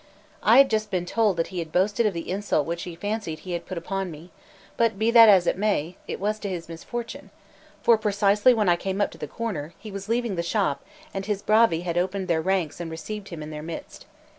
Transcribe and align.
I 0.41 0.57
had 0.57 0.71
just 0.71 0.89
been 0.89 1.05
told 1.05 1.37
that 1.37 1.49
he 1.49 1.59
had 1.59 1.71
boasted 1.71 2.07
of 2.07 2.15
the 2.15 2.27
insult 2.31 2.65
which 2.65 2.81
he 2.81 2.95
fancied 2.95 3.41
he 3.41 3.51
had 3.51 3.67
put 3.67 3.77
upon 3.77 4.09
me; 4.09 4.31
but 4.75 4.97
be 4.97 5.11
that 5.11 5.29
as 5.29 5.45
it 5.45 5.59
may, 5.59 5.95
it 6.07 6.19
was 6.19 6.39
to 6.39 6.49
his 6.49 6.67
misfortune; 6.67 7.29
for 7.83 7.99
precisely 7.99 8.51
when 8.51 8.67
I 8.67 8.77
came 8.77 8.99
up 8.99 9.11
to 9.11 9.19
the 9.19 9.27
corner, 9.27 9.75
he 9.77 9.91
was 9.91 10.09
leaving 10.09 10.37
the 10.37 10.41
shop 10.41 10.83
and 11.13 11.27
his 11.27 11.43
bravi 11.43 11.81
had 11.81 11.99
opened 11.99 12.27
their 12.29 12.41
ranks 12.41 12.79
and 12.79 12.89
received 12.89 13.27
him 13.29 13.43
in 13.43 13.51
their 13.51 13.61
midst. 13.61 14.07